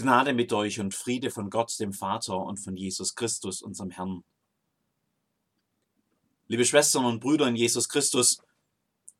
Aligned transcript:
Gnade 0.00 0.32
mit 0.32 0.52
euch 0.52 0.80
und 0.80 0.94
Friede 0.94 1.30
von 1.30 1.50
Gott, 1.50 1.78
dem 1.78 1.92
Vater 1.92 2.38
und 2.38 2.56
von 2.56 2.74
Jesus 2.74 3.14
Christus, 3.14 3.60
unserem 3.60 3.90
Herrn. 3.90 4.24
Liebe 6.48 6.64
Schwestern 6.64 7.04
und 7.04 7.20
Brüder 7.20 7.46
in 7.46 7.54
Jesus 7.54 7.88
Christus, 7.88 8.38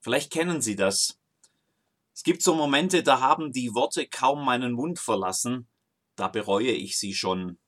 vielleicht 0.00 0.32
kennen 0.32 0.62
Sie 0.62 0.76
das. 0.76 1.18
Es 2.14 2.22
gibt 2.22 2.42
so 2.42 2.54
Momente, 2.54 3.02
da 3.02 3.20
haben 3.20 3.52
die 3.52 3.74
Worte 3.74 4.06
kaum 4.06 4.44
meinen 4.44 4.72
Mund 4.72 4.98
verlassen, 4.98 5.68
da 6.16 6.28
bereue 6.28 6.72
ich 6.72 6.98
sie 6.98 7.14
schon. 7.14 7.58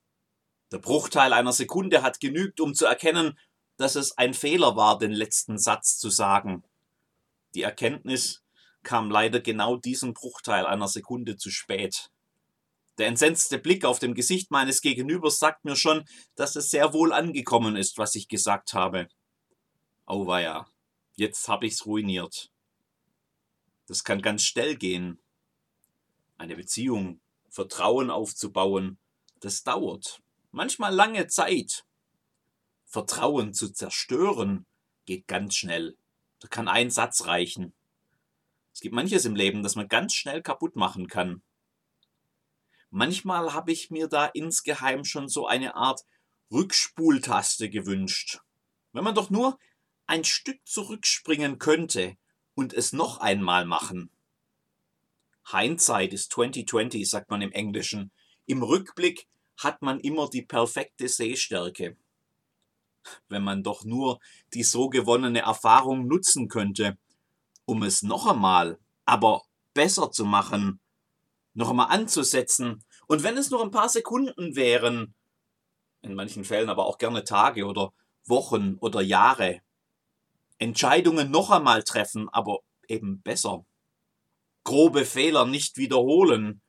Der 0.71 0.79
Bruchteil 0.79 1.35
einer 1.35 1.53
Sekunde 1.53 2.03
hat 2.03 2.19
genügt, 2.19 2.61
um 2.61 2.75
zu 2.75 2.87
erkennen, 2.87 3.39
dass 3.77 3.95
es 3.95 4.17
ein 4.17 4.33
Fehler 4.33 4.75
war, 4.75 4.99
den 4.99 5.13
letzten 5.13 5.59
Satz 5.59 5.99
zu 5.99 6.09
sagen. 6.09 6.65
Die 7.55 7.63
Erkenntnis 7.63 8.43
kam 8.83 9.11
leider 9.11 9.41
genau 9.41 9.77
diesen 9.77 10.15
Bruchteil 10.15 10.67
einer 10.67 10.89
Sekunde 10.89 11.37
zu 11.37 11.51
spät. 11.51 12.11
Der 13.03 13.09
entsetzte 13.09 13.59
Blick 13.59 13.85
auf 13.85 13.99
dem 13.99 14.15
Gesicht 14.15 14.53
meines 14.53 14.81
Gegenübers 14.81 15.41
sagt 15.41 15.65
mir 15.65 15.75
schon, 15.75 16.05
dass 16.37 16.55
es 16.55 16.71
sehr 16.71 16.93
wohl 16.93 17.13
angekommen 17.13 17.75
ist, 17.75 17.99
was 17.99 18.15
ich 18.15 18.29
gesagt 18.29 18.75
habe. 18.75 19.09
Auweia, 20.07 20.69
jetzt 21.17 21.49
hab 21.49 21.65
ich's 21.65 21.85
ruiniert. 21.85 22.53
Das 23.89 24.05
kann 24.05 24.23
ganz 24.23 24.45
schnell 24.45 24.77
gehen. 24.77 25.19
Eine 26.39 26.55
Beziehung, 26.55 27.21
Vertrauen 27.51 28.09
aufzubauen, 28.09 28.99
das 29.41 29.65
dauert. 29.65 30.23
Manchmal 30.53 30.95
lange 30.95 31.27
Zeit. 31.27 31.85
Vertrauen 32.85 33.53
zu 33.53 33.73
zerstören 33.73 34.65
geht 35.07 35.27
ganz 35.27 35.57
schnell. 35.57 35.97
Da 36.39 36.47
kann 36.47 36.69
ein 36.69 36.89
Satz 36.89 37.27
reichen. 37.27 37.73
Es 38.73 38.79
gibt 38.79 38.95
manches 38.95 39.25
im 39.25 39.35
Leben, 39.35 39.65
das 39.65 39.75
man 39.75 39.89
ganz 39.89 40.15
schnell 40.15 40.41
kaputt 40.41 40.77
machen 40.77 41.09
kann. 41.09 41.43
Manchmal 42.95 43.55
habe 43.55 43.73
ich 43.73 43.91
mir 43.91 44.07
da 44.07 44.27
insgeheim 44.27 45.07
schon 45.07 45.27
so 45.27 45.47
eine 45.47 45.77
Art 45.77 46.03
Rückspultaste 46.51 47.71
gewünscht. 47.71 48.41
Wenn 48.93 49.03
man 49.03 49.15
doch 49.15 49.31
nur 49.31 49.59
ein 50.07 50.25
Stück 50.25 50.59
zurückspringen 50.67 51.59
könnte 51.59 52.19
und 52.55 52.75
es 52.75 52.93
noch 52.93 53.17
einmal 53.17 53.65
machen. 53.65 54.11
Hindsight 55.51 56.13
ist 56.13 56.33
2020, 56.33 57.09
sagt 57.09 57.31
man 57.31 57.41
im 57.41 57.51
Englischen. 57.53 58.11
Im 58.45 58.63
Rückblick 58.63 59.27
hat 59.57 59.81
man 59.81 59.99
immer 59.99 60.29
die 60.29 60.43
perfekte 60.43 61.09
Sehstärke. 61.09 61.97
Wenn 63.31 63.43
man 63.43 63.63
doch 63.63 63.87
nur 63.87 64.21
die 64.53 64.65
so 64.65 64.91
gewonnene 64.91 65.41
Erfahrung 65.41 66.07
nutzen 66.07 66.49
könnte, 66.49 66.99
um 67.65 67.85
es 67.85 68.03
noch 68.03 68.27
einmal, 68.27 68.79
aber 69.07 69.45
besser 69.73 70.11
zu 70.11 70.27
machen, 70.27 70.79
noch 71.55 71.71
einmal 71.71 71.89
anzusetzen. 71.89 72.85
Und 73.07 73.23
wenn 73.23 73.37
es 73.37 73.51
nur 73.51 73.63
ein 73.63 73.71
paar 73.71 73.89
Sekunden 73.89 74.57
wären, 74.57 75.15
in 76.03 76.15
manchen 76.15 76.45
Fällen 76.45 76.69
aber 76.69 76.87
auch 76.87 76.99
gerne 76.99 77.25
Tage 77.25 77.67
oder 77.67 77.93
Wochen 78.25 78.77
oder 78.81 79.01
Jahre, 79.01 79.61
Entscheidungen 80.59 81.31
noch 81.31 81.51
einmal 81.51 81.83
treffen, 81.83 82.29
aber 82.29 82.61
eben 82.89 83.21
besser. 83.23 83.65
Grobe 84.65 85.05
Fehler 85.05 85.45
nicht 85.45 85.77
wiederholen, 85.77 86.63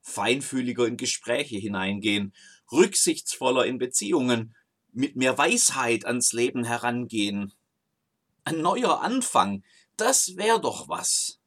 feinfühliger 0.00 0.86
in 0.86 0.96
Gespräche 0.96 1.56
hineingehen, 1.56 2.32
rücksichtsvoller 2.70 3.66
in 3.66 3.78
Beziehungen, 3.78 4.54
mit 4.92 5.16
mehr 5.16 5.36
Weisheit 5.38 6.04
ans 6.04 6.32
Leben 6.32 6.64
herangehen. 6.64 7.52
Ein 8.44 8.60
neuer 8.60 9.02
Anfang, 9.02 9.64
das 9.96 10.36
wäre 10.36 10.60
doch 10.60 10.88
was. 10.88 11.39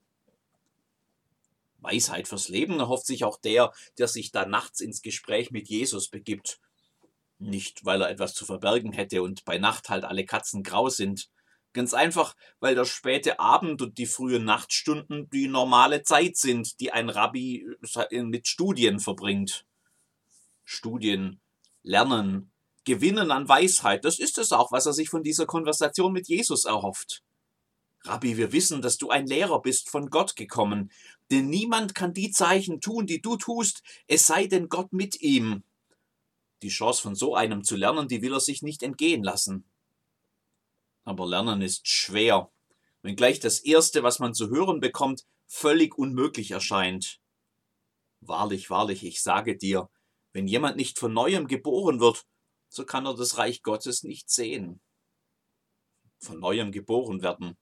Weisheit 1.83 2.27
fürs 2.27 2.49
Leben 2.49 2.79
erhofft 2.79 3.05
sich 3.05 3.23
auch 3.23 3.39
der, 3.39 3.71
der 3.97 4.07
sich 4.07 4.31
da 4.31 4.45
nachts 4.45 4.79
ins 4.79 5.01
Gespräch 5.01 5.51
mit 5.51 5.69
Jesus 5.69 6.09
begibt. 6.09 6.59
Nicht, 7.39 7.83
weil 7.85 8.01
er 8.01 8.09
etwas 8.09 8.33
zu 8.33 8.45
verbergen 8.45 8.93
hätte 8.93 9.21
und 9.21 9.43
bei 9.45 9.57
Nacht 9.57 9.89
halt 9.89 10.05
alle 10.05 10.25
Katzen 10.25 10.63
grau 10.63 10.89
sind. 10.89 11.29
Ganz 11.73 11.93
einfach, 11.93 12.35
weil 12.59 12.75
der 12.75 12.85
späte 12.85 13.39
Abend 13.39 13.81
und 13.81 13.97
die 13.97 14.05
frühen 14.05 14.45
Nachtstunden 14.45 15.29
die 15.31 15.47
normale 15.47 16.03
Zeit 16.03 16.37
sind, 16.37 16.79
die 16.79 16.91
ein 16.91 17.09
Rabbi 17.09 17.65
mit 18.11 18.47
Studien 18.47 18.99
verbringt. 18.99 19.65
Studien, 20.63 21.41
Lernen, 21.81 22.51
Gewinnen 22.85 23.31
an 23.31 23.49
Weisheit, 23.49 24.05
das 24.05 24.19
ist 24.19 24.37
es 24.37 24.51
auch, 24.51 24.71
was 24.71 24.85
er 24.85 24.93
sich 24.93 25.09
von 25.09 25.23
dieser 25.23 25.45
Konversation 25.45 26.13
mit 26.13 26.27
Jesus 26.27 26.65
erhofft. 26.65 27.23
Rabbi, 28.05 28.35
wir 28.35 28.51
wissen, 28.51 28.81
dass 28.81 28.97
du 28.97 29.09
ein 29.09 29.27
Lehrer 29.27 29.61
bist, 29.61 29.89
von 29.89 30.09
Gott 30.09 30.35
gekommen, 30.35 30.91
denn 31.31 31.49
niemand 31.49 31.95
kann 31.95 32.13
die 32.13 32.31
Zeichen 32.31 32.81
tun, 32.81 33.07
die 33.07 33.21
du 33.21 33.37
tust, 33.37 33.81
es 34.07 34.25
sei 34.25 34.47
denn 34.47 34.67
Gott 34.67 34.91
mit 34.91 35.21
ihm. 35.21 35.63
Die 36.61 36.69
Chance 36.69 37.01
von 37.01 37.15
so 37.15 37.35
einem 37.35 37.63
zu 37.63 37.75
lernen, 37.75 38.07
die 38.07 38.21
will 38.21 38.33
er 38.33 38.39
sich 38.39 38.61
nicht 38.61 38.83
entgehen 38.83 39.23
lassen. 39.23 39.65
Aber 41.05 41.25
Lernen 41.27 41.61
ist 41.61 41.87
schwer, 41.87 42.51
wenngleich 43.01 43.39
das 43.39 43.59
Erste, 43.59 44.03
was 44.03 44.19
man 44.19 44.33
zu 44.33 44.49
hören 44.49 44.79
bekommt, 44.79 45.25
völlig 45.47 45.97
unmöglich 45.97 46.51
erscheint. 46.51 47.19
Wahrlich, 48.21 48.69
wahrlich, 48.69 49.03
ich 49.03 49.21
sage 49.21 49.57
dir, 49.57 49.89
wenn 50.31 50.47
jemand 50.47 50.77
nicht 50.77 50.99
von 50.99 51.13
neuem 51.13 51.47
geboren 51.47 51.99
wird, 51.99 52.25
so 52.69 52.85
kann 52.85 53.05
er 53.05 53.15
das 53.15 53.37
Reich 53.37 53.61
Gottes 53.61 54.03
nicht 54.03 54.29
sehen. 54.29 54.81
Von 56.19 56.39
neuem 56.39 56.71
geboren 56.71 57.21
werden, 57.21 57.57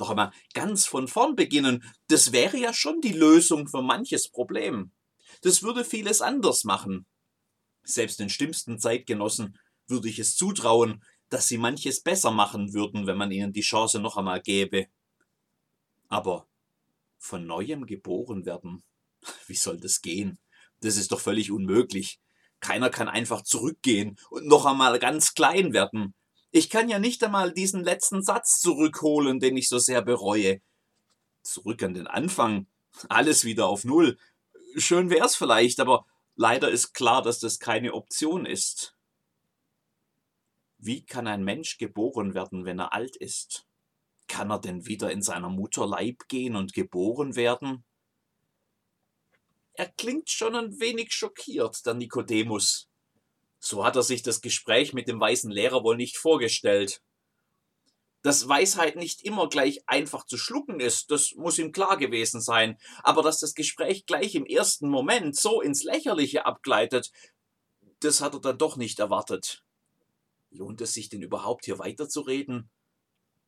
noch 0.00 0.10
einmal 0.10 0.32
ganz 0.54 0.86
von 0.86 1.06
vorn 1.06 1.36
beginnen, 1.36 1.84
das 2.08 2.32
wäre 2.32 2.56
ja 2.56 2.72
schon 2.72 3.00
die 3.00 3.12
Lösung 3.12 3.68
für 3.68 3.82
manches 3.82 4.28
Problem. 4.28 4.90
Das 5.42 5.62
würde 5.62 5.84
vieles 5.84 6.20
anders 6.20 6.64
machen. 6.64 7.06
Selbst 7.82 8.18
den 8.18 8.28
stimmsten 8.28 8.78
Zeitgenossen 8.78 9.58
würde 9.86 10.08
ich 10.08 10.18
es 10.18 10.36
zutrauen, 10.36 11.02
dass 11.28 11.48
sie 11.48 11.58
manches 11.58 12.02
besser 12.02 12.30
machen 12.30 12.74
würden, 12.74 13.06
wenn 13.06 13.16
man 13.16 13.30
ihnen 13.30 13.52
die 13.52 13.60
Chance 13.60 14.00
noch 14.00 14.16
einmal 14.16 14.40
gäbe. 14.40 14.86
Aber 16.08 16.48
von 17.18 17.46
neuem 17.46 17.86
geboren 17.86 18.44
werden, 18.44 18.82
wie 19.46 19.54
soll 19.54 19.78
das 19.78 20.02
gehen? 20.02 20.38
Das 20.80 20.96
ist 20.96 21.12
doch 21.12 21.20
völlig 21.20 21.50
unmöglich. 21.50 22.20
Keiner 22.58 22.90
kann 22.90 23.08
einfach 23.08 23.42
zurückgehen 23.42 24.18
und 24.30 24.46
noch 24.46 24.66
einmal 24.66 24.98
ganz 24.98 25.34
klein 25.34 25.72
werden. 25.72 26.14
Ich 26.52 26.68
kann 26.68 26.88
ja 26.88 26.98
nicht 26.98 27.22
einmal 27.22 27.52
diesen 27.52 27.84
letzten 27.84 28.22
Satz 28.22 28.60
zurückholen, 28.60 29.38
den 29.38 29.56
ich 29.56 29.68
so 29.68 29.78
sehr 29.78 30.02
bereue. 30.02 30.60
Zurück 31.42 31.82
an 31.82 31.94
den 31.94 32.08
Anfang, 32.08 32.66
alles 33.08 33.44
wieder 33.44 33.66
auf 33.66 33.84
Null. 33.84 34.18
Schön 34.76 35.10
wär's 35.10 35.36
vielleicht, 35.36 35.78
aber 35.78 36.06
leider 36.34 36.70
ist 36.70 36.92
klar, 36.92 37.22
dass 37.22 37.38
das 37.38 37.60
keine 37.60 37.94
Option 37.94 38.46
ist. 38.46 38.96
Wie 40.78 41.04
kann 41.04 41.26
ein 41.26 41.44
Mensch 41.44 41.78
geboren 41.78 42.34
werden, 42.34 42.64
wenn 42.64 42.80
er 42.80 42.92
alt 42.92 43.16
ist? 43.16 43.66
Kann 44.26 44.50
er 44.50 44.58
denn 44.58 44.86
wieder 44.86 45.12
in 45.12 45.22
seiner 45.22 45.50
Mutter 45.50 45.86
Leib 45.86 46.26
gehen 46.28 46.56
und 46.56 46.72
geboren 46.72 47.36
werden? 47.36 47.84
Er 49.74 49.88
klingt 49.88 50.30
schon 50.30 50.56
ein 50.56 50.80
wenig 50.80 51.12
schockiert, 51.12 51.86
der 51.86 51.94
Nikodemus. 51.94 52.89
So 53.60 53.84
hat 53.84 53.94
er 53.94 54.02
sich 54.02 54.22
das 54.22 54.40
Gespräch 54.40 54.94
mit 54.94 55.06
dem 55.06 55.20
weißen 55.20 55.50
Lehrer 55.50 55.84
wohl 55.84 55.96
nicht 55.96 56.16
vorgestellt. 56.16 57.02
Dass 58.22 58.48
Weisheit 58.48 58.96
nicht 58.96 59.22
immer 59.22 59.48
gleich 59.48 59.86
einfach 59.86 60.26
zu 60.26 60.36
schlucken 60.36 60.80
ist, 60.80 61.10
das 61.10 61.34
muss 61.36 61.58
ihm 61.58 61.72
klar 61.72 61.96
gewesen 61.96 62.40
sein, 62.40 62.78
aber 63.02 63.22
dass 63.22 63.38
das 63.38 63.54
Gespräch 63.54 64.06
gleich 64.06 64.34
im 64.34 64.46
ersten 64.46 64.88
Moment 64.88 65.36
so 65.36 65.60
ins 65.60 65.84
Lächerliche 65.84 66.46
abgleitet, 66.46 67.10
das 68.00 68.20
hat 68.20 68.34
er 68.34 68.40
dann 68.40 68.58
doch 68.58 68.76
nicht 68.76 68.98
erwartet. 68.98 69.62
Lohnt 70.50 70.80
es 70.80 70.94
sich 70.94 71.08
denn 71.08 71.22
überhaupt 71.22 71.66
hier 71.66 71.78
weiterzureden? 71.78 72.70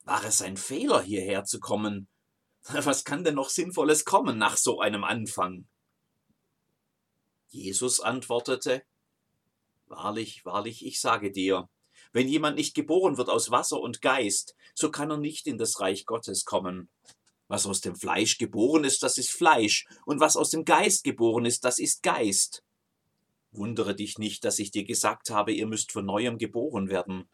War 0.05 0.25
es 0.25 0.43
ein 0.43 0.57
Fehler, 0.57 1.03
hierher 1.03 1.45
zu 1.45 1.59
kommen? 1.59 2.09
Was 2.63 3.05
kann 3.05 3.25
denn 3.25 3.35
noch 3.35 3.49
Sinnvolles 3.49 4.05
kommen 4.05 4.39
nach 4.39 4.57
so 4.57 4.81
einem 4.81 5.05
Anfang? 5.05 5.67
Jesus 7.49 8.01
antwortete, 8.01 8.83
Wahrlich, 9.93 10.47
wahrlich, 10.47 10.87
ich 10.87 11.01
sage 11.01 11.31
dir, 11.31 11.69
wenn 12.15 12.27
jemand 12.27 12.57
nicht 12.57 12.75
geboren 12.75 13.19
wird 13.19 13.29
aus 13.29 13.51
Wasser 13.51 13.79
und 13.79 14.01
Geist, 14.01 14.57
so 14.75 14.91
kann 14.91 15.11
er 15.11 15.19
nicht 15.19 15.47
in 15.47 15.59
das 15.59 15.81
Reich 15.81 16.07
Gottes 16.07 16.47
kommen. 16.47 16.89
Was 17.47 17.67
aus 17.67 17.83
dem 17.83 17.95
Fleisch 17.95 18.39
geboren 18.39 18.85
ist, 18.85 19.03
das 19.03 19.19
ist 19.19 19.31
Fleisch, 19.31 19.85
und 20.07 20.19
was 20.19 20.39
aus 20.39 20.49
dem 20.49 20.65
Geist 20.65 21.05
geboren 21.05 21.45
ist, 21.45 21.67
das 21.67 21.79
ist 21.79 22.03
Geist. 22.03 22.65
Wundere 23.51 23.95
dich 23.95 24.17
nicht, 24.17 24.45
dass 24.45 24.59
ich 24.59 24.71
dir 24.71 24.85
gesagt 24.85 25.29
habe, 25.29 25.53
ihr 25.53 25.67
müsst 25.67 25.93
von 25.93 26.07
neuem 26.07 26.39
geboren 26.39 26.89
werden. 26.89 27.29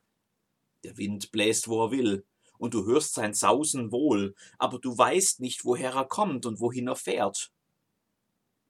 Der 0.83 0.97
Wind 0.97 1.31
bläst, 1.31 1.69
wo 1.69 1.85
er 1.85 1.93
will, 1.93 2.27
und 2.59 2.75
du 2.75 2.85
hörst 2.87 3.15
sein 3.15 3.35
Sausen 3.35 3.93
wohl, 3.93 4.35
aber 4.59 4.81
du 4.81 4.99
weißt 4.99 5.39
nicht, 5.39 5.65
woher 5.65 5.93
er 5.93 6.07
kommt 6.07 6.45
und 6.45 6.59
wohin 6.59 6.89
er 6.89 6.97
fährt. 6.97 7.53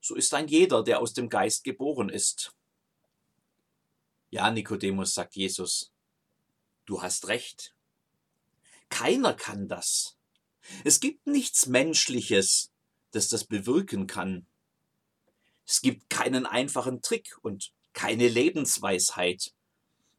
So 0.02 0.14
ist 0.14 0.34
ein 0.34 0.46
jeder, 0.46 0.84
der 0.84 1.00
aus 1.00 1.14
dem 1.14 1.30
Geist 1.30 1.64
geboren 1.64 2.10
ist. 2.10 2.52
Ja, 4.30 4.50
Nikodemus, 4.50 5.14
sagt 5.14 5.36
Jesus, 5.36 5.90
du 6.84 7.02
hast 7.02 7.28
recht. 7.28 7.74
Keiner 8.90 9.34
kann 9.34 9.68
das. 9.68 10.16
Es 10.84 11.00
gibt 11.00 11.26
nichts 11.26 11.66
Menschliches, 11.66 12.70
das 13.10 13.28
das 13.28 13.44
bewirken 13.44 14.06
kann. 14.06 14.46
Es 15.66 15.80
gibt 15.80 16.10
keinen 16.10 16.46
einfachen 16.46 17.00
Trick 17.00 17.36
und 17.42 17.72
keine 17.92 18.28
Lebensweisheit. 18.28 19.52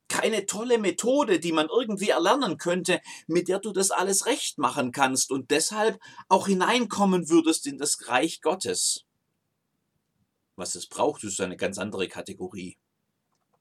Keine 0.08 0.48
tolle 0.48 0.80
Methode, 0.80 1.40
die 1.40 1.52
man 1.52 1.70
irgendwie 1.70 2.10
erlernen 2.10 2.58
könnte, 2.58 3.00
mit 3.28 3.48
der 3.48 3.60
du 3.60 3.72
das 3.72 3.92
alles 3.92 4.26
recht 4.26 4.58
machen 4.58 4.92
kannst 4.92 5.32
und 5.32 5.52
deshalb 5.52 6.00
auch 6.30 6.48
hineinkommen 6.48 7.30
würdest 7.30 7.68
in 7.68 7.78
das 7.78 8.08
Reich 8.08 8.42
Gottes. 8.42 9.06
Was 10.56 10.74
es 10.74 10.88
braucht, 10.88 11.24
ist 11.24 11.40
eine 11.42 11.58
ganz 11.58 11.78
andere 11.78 12.08
Kategorie. 12.08 12.78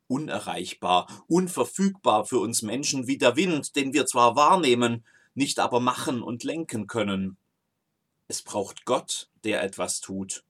Unerreichbar, 0.09 1.07
unverfügbar 1.29 2.25
für 2.25 2.41
uns 2.41 2.63
Menschen 2.63 3.07
wie 3.07 3.19
der 3.19 3.37
Wind, 3.37 3.77
den 3.77 3.93
wir 3.93 4.07
zwar 4.07 4.35
wahrnehmen, 4.35 5.05
nicht 5.35 5.61
aber 5.61 5.79
machen 5.79 6.23
und 6.23 6.43
lenken 6.43 6.87
können. 6.89 7.37
Es 8.27 8.43
braucht 8.43 8.85
Gott, 8.85 9.29
der 9.45 9.63
etwas 9.63 10.01
tut. 10.01 10.43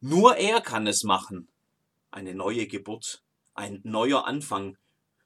Nur 0.00 0.36
er 0.36 0.60
kann 0.60 0.86
es 0.86 1.02
machen. 1.02 1.48
Eine 2.10 2.34
neue 2.34 2.66
Geburt, 2.66 3.22
ein 3.54 3.80
neuer 3.82 4.26
Anfang. 4.26 4.78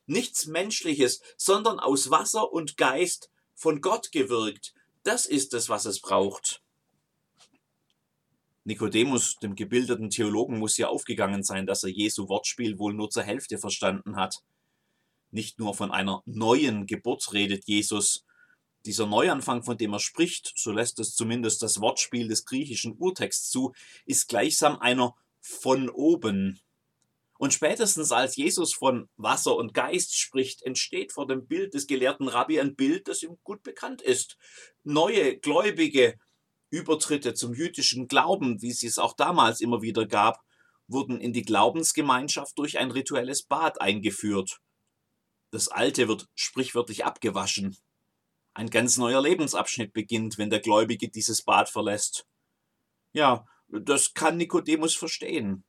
Nichts 0.07 0.47
Menschliches, 0.47 1.21
sondern 1.37 1.79
aus 1.79 2.11
Wasser 2.11 2.53
und 2.53 2.77
Geist 2.77 3.31
von 3.55 3.81
Gott 3.81 4.13
gewirkt. 4.13 4.75
Das 5.03 5.27
ist 5.27 5.53
es, 5.53 5.69
was 5.69 5.85
es 5.85 6.01
braucht. 6.01 6.62
Nikodemus, 8.65 9.37
dem 9.37 9.55
gebildeten 9.55 10.11
Theologen, 10.11 10.59
muss 10.59 10.77
ja 10.77 10.89
aufgegangen 10.89 11.43
sein, 11.43 11.67
dass 11.67 11.83
er 11.83 11.91
Jesu 11.91 12.29
Wortspiel 12.29 12.79
wohl 12.79 12.95
nur 12.95 13.11
zur 13.11 13.25
Hälfte 13.25 13.59
verstanden 13.59 14.17
hat. 14.17 14.43
Nicht 15.31 15.59
nur 15.59 15.75
von 15.75 15.91
einer 15.91 16.23
neuen 16.27 16.87
Geburt 16.87 17.33
redet 17.33 17.65
Jesus, 17.67 18.25
dieser 18.85 19.07
Neuanfang, 19.07 19.63
von 19.63 19.77
dem 19.77 19.93
er 19.93 20.01
spricht, 20.01 20.53
so 20.57 20.73
lässt 20.73 20.99
es 20.99 21.15
zumindest 21.15 21.63
das 21.63 21.81
Wortspiel 21.81 22.29
des 22.29 22.45
griechischen 22.45 22.97
Urtexts 22.99 23.51
zu, 23.51 23.73
ist 24.07 24.29
gleichsam 24.29 24.79
einer 24.79 25.15
von 25.41 25.89
oben. 25.89 26.61
Und 27.39 27.53
spätestens 27.53 28.13
als 28.13 28.37
Jesus 28.37 28.73
von 28.73 29.09
Wasser 29.17 29.57
und 29.57 29.75
Geist 29.75 30.17
spricht, 30.17 30.63
entsteht 30.63 31.13
vor 31.13 31.27
dem 31.27 31.47
Bild 31.47 31.75
des 31.75 31.89
gelehrten 31.89 32.29
Rabbi 32.29 32.61
ein 32.61 32.77
Bild, 32.77 33.09
das 33.09 33.23
ihm 33.23 33.37
gut 33.43 33.63
bekannt 33.63 34.01
ist. 34.01 34.37
Neue 34.85 35.39
Gläubige, 35.39 36.19
Übertritte 36.73 37.35
zum 37.35 37.53
jüdischen 37.53 38.09
Glauben, 38.09 38.63
wie 38.63 38.71
es 38.71 38.83
es 38.83 38.99
auch 38.99 39.13
damals 39.13 39.61
immer 39.61 39.83
wieder 39.83 40.07
gab, 40.07 40.43
wurden 40.89 41.21
in 41.21 41.35
die 41.35 41.43
Glaubensgemeinschaft 41.43 42.59
durch 42.59 42.79
ein 42.79 42.91
rituelles 42.91 43.43
Bad 43.43 43.81
eingeführt. 43.83 44.59
Das 45.51 45.69
Alte 45.69 46.09
wird 46.09 46.29
sprichwörtlich 46.35 47.05
abgewaschen. 47.05 47.77
Ein 48.55 48.71
ganz 48.71 48.97
neuer 48.97 49.21
Lebensabschnitt 49.21 49.93
beginnt, 49.93 50.39
wenn 50.39 50.49
der 50.49 50.61
Gläubige 50.61 51.11
dieses 51.11 51.43
Bad 51.43 51.69
verlässt. 51.69 52.27
Ja, 53.13 53.47
das 53.69 54.15
kann 54.15 54.39
Nikodemus 54.39 54.97
verstehen. 54.97 55.65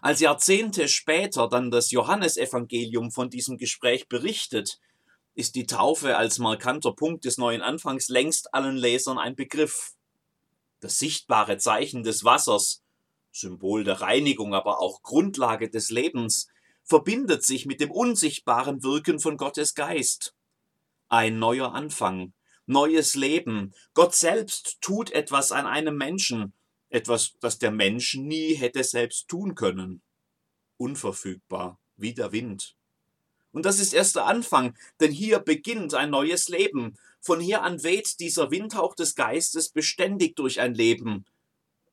Als 0.00 0.20
Jahrzehnte 0.20 0.86
später 0.86 1.48
dann 1.48 1.72
das 1.72 1.90
Johannesevangelium 1.90 3.10
von 3.10 3.30
diesem 3.30 3.58
Gespräch 3.58 4.08
berichtet, 4.08 4.78
ist 5.34 5.54
die 5.54 5.66
Taufe 5.66 6.16
als 6.16 6.38
markanter 6.38 6.92
Punkt 6.92 7.24
des 7.24 7.38
neuen 7.38 7.62
Anfangs 7.62 8.08
längst 8.08 8.54
allen 8.54 8.76
Lesern 8.76 9.18
ein 9.18 9.36
Begriff. 9.36 9.94
Das 10.80 10.98
sichtbare 10.98 11.58
Zeichen 11.58 12.02
des 12.02 12.24
Wassers, 12.24 12.82
Symbol 13.32 13.84
der 13.84 14.00
Reinigung, 14.00 14.54
aber 14.54 14.80
auch 14.80 15.02
Grundlage 15.02 15.70
des 15.70 15.90
Lebens, 15.90 16.48
verbindet 16.84 17.44
sich 17.44 17.66
mit 17.66 17.80
dem 17.80 17.90
unsichtbaren 17.90 18.82
Wirken 18.82 19.18
von 19.18 19.36
Gottes 19.36 19.74
Geist 19.74 20.34
ein 21.14 21.38
neuer 21.38 21.72
Anfang, 21.72 22.32
neues 22.66 23.14
Leben. 23.14 23.72
Gott 23.94 24.14
selbst 24.14 24.78
tut 24.80 25.12
etwas 25.12 25.52
an 25.52 25.66
einem 25.66 25.96
Menschen, 25.96 26.52
etwas, 26.88 27.34
das 27.40 27.58
der 27.58 27.70
Mensch 27.70 28.14
nie 28.14 28.54
hätte 28.54 28.82
selbst 28.84 29.28
tun 29.28 29.54
können. 29.54 30.02
Unverfügbar, 30.76 31.78
wie 31.96 32.14
der 32.14 32.32
Wind. 32.32 32.76
Und 33.54 33.64
das 33.64 33.78
ist 33.78 33.94
erst 33.94 34.16
der 34.16 34.26
Anfang, 34.26 34.76
denn 34.98 35.12
hier 35.12 35.38
beginnt 35.38 35.94
ein 35.94 36.10
neues 36.10 36.48
Leben. 36.48 36.98
Von 37.20 37.38
hier 37.38 37.62
an 37.62 37.84
weht 37.84 38.18
dieser 38.18 38.50
Windhauch 38.50 38.96
des 38.96 39.14
Geistes 39.14 39.68
beständig 39.68 40.34
durch 40.34 40.58
ein 40.58 40.74
Leben. 40.74 41.24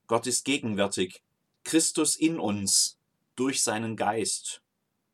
Gott 0.07 0.25
ist 0.25 0.43
gegenwärtig, 0.43 1.21
Christus 1.63 2.15
in 2.15 2.39
uns, 2.39 2.97
durch 3.35 3.61
seinen 3.61 3.95
Geist. 3.95 4.63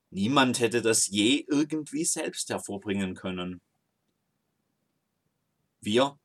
Niemand 0.09 0.61
hätte 0.61 0.81
das 0.81 1.07
je 1.07 1.45
irgendwie 1.49 2.05
selbst 2.05 2.50
hervorbringen 2.50 3.13
können. 3.13 3.59
Wir 5.81 6.17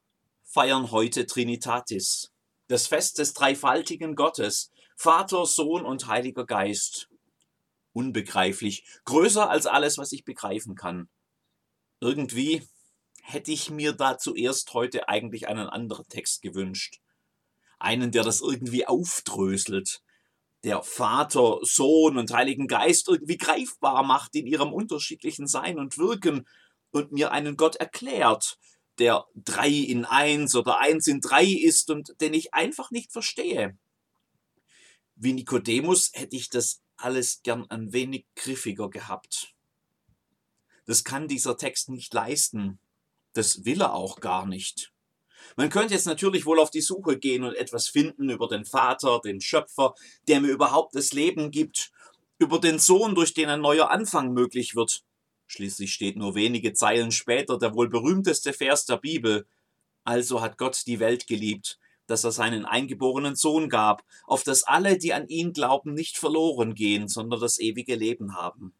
feiern 0.45 0.93
heute 0.93 1.27
Trinitatis, 1.27 2.31
das 2.69 2.87
Fest 2.87 3.19
des 3.19 3.35
dreifaltigen 3.35 4.15
Gottes, 4.15 4.71
Vater, 4.95 5.47
Sohn 5.47 5.85
und 5.85 6.07
Heiliger 6.07 6.47
Geist. 6.47 7.09
Unbegreiflich, 7.93 8.85
größer 9.05 9.51
als 9.51 9.67
alles, 9.67 9.99
was 9.99 10.13
ich 10.13 10.25
begreifen 10.25 10.75
kann. 10.75 11.09
Irgendwie 12.01 12.67
hätte 13.23 13.53
ich 13.53 13.71
mir 13.71 13.93
da 13.93 14.19
zuerst 14.19 14.73
heute 14.75 15.09
eigentlich 15.09 15.49
einen 15.49 15.69
anderen 15.69 16.07
Text 16.09 16.43
gewünscht. 16.43 17.01
Einen, 17.79 18.11
der 18.11 18.25
das 18.25 18.41
irgendwie 18.41 18.87
aufdröselt, 18.87 20.03
der 20.65 20.83
Vater, 20.83 21.59
Sohn 21.63 22.17
und 22.17 22.33
Heiligen 22.33 22.69
Geist 22.69 23.09
irgendwie 23.09 23.37
greifbar 23.37 24.03
macht 24.05 24.35
in 24.35 24.47
ihrem 24.47 24.73
unterschiedlichen 24.73 25.47
Sein 25.47 25.79
und 25.79 25.99
Wirken 25.99 26.47
und 26.91 27.13
mir 27.13 27.33
einen 27.33 27.57
Gott 27.57 27.77
erklärt, 27.77 28.59
der 28.99 29.25
drei 29.35 29.71
in 29.71 30.05
eins 30.05 30.55
oder 30.55 30.79
eins 30.79 31.07
in 31.07 31.21
drei 31.21 31.45
ist 31.45 31.91
und 31.91 32.21
den 32.21 32.35
ich 32.35 32.55
einfach 32.55 32.91
nicht 32.91 33.13
verstehe. 33.13 33.77
Wie 35.17 35.33
Nikodemus 35.33 36.11
hätte 36.15 36.37
ich 36.37 36.49
das 36.49 36.82
alles 36.97 37.43
gern 37.43 37.69
ein 37.71 37.93
wenig 37.93 38.27
griffiger 38.37 38.91
gehabt. 38.91 39.55
Das 40.87 41.05
kann 41.05 41.29
dieser 41.29 41.57
Text 41.57 41.89
nicht 41.89 42.13
leisten. 42.13 42.79
Das 43.33 43.65
will 43.65 43.81
er 43.81 43.95
auch 43.95 44.21
gar 44.21 44.47
nicht. 44.47 44.93
Man 45.57 45.71
könnte 45.71 45.95
jetzt 45.95 46.07
natürlich 46.07 46.47
wohl 46.47 46.61
auf 46.61 46.71
die 46.71 46.81
Suche 46.81 47.19
gehen 47.19 47.45
und 47.45 47.55
etwas 47.55 47.89
finden 47.89 48.31
über 48.31 48.49
den 48.49 48.65
Vater, 48.65 49.21
den 49.25 49.41
Schöpfer, 49.41 49.95
der 50.29 50.41
mir 50.41 50.49
überhaupt 50.49 50.95
das 50.95 51.13
Leben 51.13 51.51
gibt, 51.51 51.93
über 52.39 52.61
den 52.61 52.79
Sohn, 52.79 53.15
durch 53.15 53.35
den 53.35 53.49
ein 53.49 53.61
neuer 53.61 53.91
Anfang 53.91 54.33
möglich 54.33 54.75
wird, 54.77 55.05
Schließlich 55.53 55.93
steht 55.93 56.17
nur 56.17 56.35
wenige 56.35 56.73
Zeilen 56.73 57.13
später 57.13 57.59
der 57.59 57.75
wohl 57.75 57.91
berühmteste 57.91 58.55
Vers 58.55 58.87
der 58.87 58.97
Bibel. 58.97 59.47
Also 60.03 60.41
hat 60.41 60.57
Gott 60.57 60.87
die 60.87 60.99
Welt 60.99 61.27
geliebt, 61.27 61.79
dass 62.13 62.25
er 62.25 62.33
seinen 62.33 62.67
eingeborenen 62.67 63.37
Sohn 63.37 63.71
gab, 63.71 64.05
auf 64.27 64.45
dass 64.45 64.65
alle, 64.65 64.99
die 64.99 65.15
an 65.15 65.29
ihn 65.29 65.55
glauben, 65.55 65.95
nicht 65.95 66.19
verloren 66.19 66.75
gehen, 66.75 67.09
sondern 67.09 67.41
das 67.41 67.59
ewige 67.59 67.95
Leben 67.95 68.37
haben. 68.37 68.75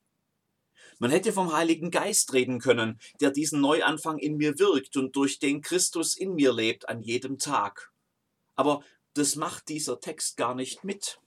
Man 0.99 1.11
hätte 1.11 1.33
vom 1.33 1.51
Heiligen 1.55 1.91
Geist 1.91 2.35
reden 2.35 2.61
können, 2.61 3.01
der 3.23 3.31
diesen 3.31 3.63
Neuanfang 3.63 4.19
in 4.19 4.37
mir 4.37 4.59
wirkt 4.59 4.99
und 4.99 5.17
durch 5.17 5.39
den 5.39 5.63
Christus 5.63 6.15
in 6.15 6.35
mir 6.35 6.53
lebt 6.53 6.91
an 6.91 7.01
jedem 7.01 7.39
Tag. 7.39 7.91
Aber 8.55 8.85
das 9.15 9.35
macht 9.35 9.71
dieser 9.71 9.99
Text 9.99 10.37
gar 10.37 10.55
nicht 10.55 10.85
mit. 10.85 11.19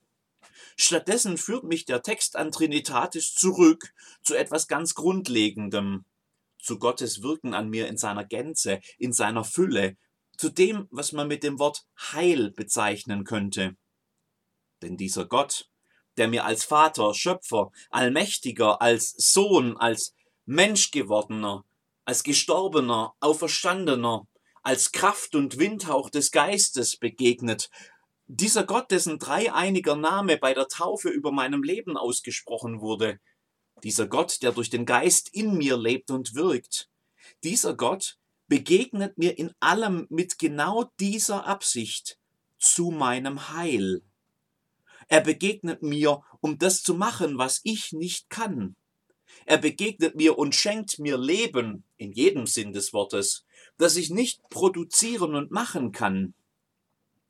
Stattdessen 0.77 1.39
führt 1.39 1.63
mich 1.63 1.85
der 1.85 2.03
Text 2.03 2.35
an 2.35 2.51
Trinitatis 2.51 3.33
zurück 3.33 3.95
zu 4.21 4.35
etwas 4.35 4.67
ganz 4.67 4.93
Grundlegendem, 4.93 6.05
zu 6.61 6.77
Gottes 6.77 7.23
Wirken 7.23 7.55
an 7.55 7.67
mir 7.67 7.87
in 7.87 7.97
seiner 7.97 8.25
Gänze, 8.25 8.79
in 8.99 9.11
seiner 9.11 9.43
Fülle, 9.43 9.97
zu 10.37 10.49
dem, 10.49 10.87
was 10.91 11.11
man 11.11 11.27
mit 11.27 11.43
dem 11.43 11.59
Wort 11.59 11.85
Heil 11.97 12.51
bezeichnen 12.51 13.23
könnte. 13.23 13.75
Denn 14.81 14.97
dieser 14.97 15.25
Gott, 15.25 15.69
der 16.17 16.27
mir 16.27 16.45
als 16.45 16.63
Vater, 16.63 17.13
Schöpfer, 17.13 17.71
Allmächtiger, 17.89 18.81
als 18.81 19.11
Sohn, 19.11 19.77
als 19.77 20.13
Menschgewordener, 20.45 21.65
als 22.05 22.23
Gestorbener, 22.23 23.15
Auferstandener, 23.19 24.27
als 24.63 24.91
Kraft 24.91 25.35
und 25.35 25.57
Windhauch 25.57 26.09
des 26.09 26.31
Geistes 26.31 26.97
begegnet, 26.97 27.69
dieser 28.27 28.63
Gott, 28.63 28.89
dessen 28.89 29.19
dreieiniger 29.19 29.95
Name 29.95 30.37
bei 30.37 30.53
der 30.53 30.67
Taufe 30.67 31.09
über 31.09 31.31
meinem 31.31 31.61
Leben 31.61 31.95
ausgesprochen 31.95 32.81
wurde, 32.81 33.19
dieser 33.83 34.07
Gott, 34.07 34.41
der 34.41 34.51
durch 34.51 34.69
den 34.69 34.85
Geist 34.85 35.29
in 35.31 35.57
mir 35.57 35.77
lebt 35.77 36.09
und 36.09 36.33
wirkt, 36.33 36.89
dieser 37.43 37.75
Gott 37.75 38.17
begegnet 38.47 39.17
mir 39.17 39.37
in 39.37 39.51
allem 39.59 40.07
mit 40.09 40.39
genau 40.39 40.91
dieser 40.99 41.45
Absicht 41.45 42.19
zu 42.57 42.91
meinem 42.91 43.49
Heil. 43.49 44.01
Er 45.07 45.21
begegnet 45.21 45.83
mir, 45.83 46.21
um 46.41 46.57
das 46.57 46.81
zu 46.81 46.93
machen, 46.93 47.37
was 47.37 47.61
ich 47.63 47.91
nicht 47.91 48.29
kann. 48.29 48.75
Er 49.45 49.57
begegnet 49.57 50.15
mir 50.15 50.37
und 50.37 50.55
schenkt 50.55 50.99
mir 50.99 51.17
Leben, 51.17 51.83
in 51.97 52.11
jedem 52.11 52.47
Sinn 52.47 52.73
des 52.73 52.93
Wortes, 52.93 53.45
das 53.77 53.95
ich 53.95 54.09
nicht 54.09 54.41
produzieren 54.49 55.35
und 55.35 55.51
machen 55.51 55.91
kann. 55.91 56.33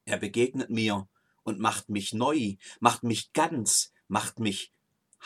Er 0.06 0.18
begegnet 0.18 0.70
mir 0.70 1.08
und 1.44 1.60
macht 1.60 1.90
mich 1.90 2.14
neu, 2.14 2.56
macht 2.80 3.04
mich 3.04 3.34
ganz, 3.34 3.92
macht 4.08 4.40
mich 4.40 4.72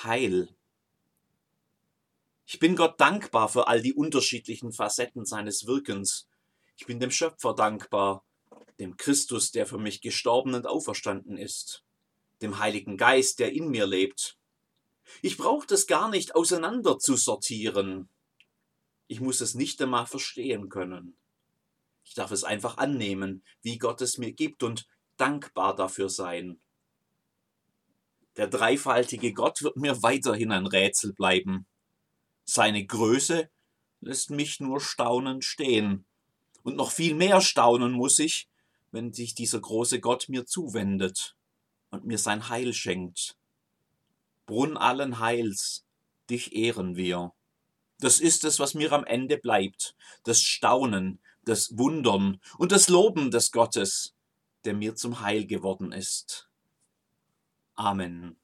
heil. 0.04 0.50
Ich 2.52 2.58
bin 2.58 2.76
Gott 2.76 3.00
dankbar 3.00 3.48
für 3.48 3.68
all 3.68 3.80
die 3.80 3.94
unterschiedlichen 3.94 4.72
Facetten 4.72 5.24
seines 5.24 5.68
Wirkens. 5.68 6.28
Ich 6.78 6.88
bin 6.88 7.00
dem 7.00 7.12
Schöpfer 7.12 7.54
dankbar, 7.54 8.26
dem 8.80 8.98
Christus, 8.98 9.52
der 9.52 9.68
für 9.68 9.78
mich 9.78 10.02
gestorben 10.02 10.56
und 10.56 10.66
auferstanden 10.66 11.38
ist. 11.38 11.84
dem 12.42 12.58
Heiligen 12.58 12.98
Geist, 12.98 13.38
der 13.38 13.52
in 13.52 13.70
mir 13.70 13.86
lebt. 13.86 14.40
Ich 15.22 15.38
brauche 15.38 15.68
das 15.68 15.86
gar 15.86 16.10
nicht 16.10 16.34
auseinander 16.34 16.98
zu 16.98 17.18
sortieren. 17.18 18.10
Ich 19.08 19.20
muss 19.20 19.42
es 19.42 19.54
nicht 19.54 19.80
einmal 19.84 20.08
verstehen 20.08 20.70
können. 20.70 21.16
Ich 22.04 22.16
darf 22.16 22.32
es 22.32 22.44
einfach 22.44 22.78
annehmen, 22.78 23.44
wie 23.62 23.78
Gott 23.78 24.02
es 24.02 24.18
mir 24.18 24.32
gibt 24.32 24.64
und 24.64 24.88
dankbar 25.18 25.76
dafür 25.76 26.10
sein. 26.10 26.60
Der 28.38 28.48
dreifaltige 28.48 29.34
Gott 29.34 29.62
wird 29.62 29.76
mir 29.78 30.02
weiterhin 30.02 30.52
ein 30.52 30.66
Rätsel 30.66 31.14
bleiben. 31.14 31.68
Seine 32.52 32.84
Größe 32.84 33.48
lässt 34.02 34.32
mich 34.32 34.60
nur 34.60 34.82
staunend 34.82 35.46
stehen. 35.46 36.06
Und 36.64 36.76
noch 36.78 36.90
viel 36.90 37.14
mehr 37.14 37.42
staunen 37.42 37.92
muss 37.92 38.18
ich, 38.18 38.50
wenn 38.90 39.14
sich 39.14 39.36
dieser 39.36 39.60
große 39.60 40.00
Gott 40.00 40.30
mir 40.30 40.48
zuwendet 40.48 41.36
und 41.92 42.06
mir 42.06 42.18
sein 42.18 42.50
Heil 42.50 42.74
schenkt. 42.74 43.38
Brunn 44.48 44.78
allen 44.78 45.20
Heils, 45.20 45.86
dich 46.32 46.56
ehren 46.56 46.96
wir. 46.96 47.34
Das 48.00 48.20
ist 48.20 48.44
es, 48.44 48.58
was 48.58 48.74
mir 48.74 48.94
am 48.94 49.06
Ende 49.06 49.38
bleibt, 49.38 49.96
das 50.24 50.42
Staunen, 50.42 51.20
das 51.46 51.78
Wundern 51.78 52.42
und 52.58 52.72
das 52.72 52.90
Loben 52.90 53.30
des 53.30 53.52
Gottes, 53.52 54.16
der 54.66 54.74
mir 54.74 54.96
zum 54.96 55.22
Heil 55.22 55.46
geworden 55.46 55.92
ist. 55.92 56.50
Amen. 57.76 58.40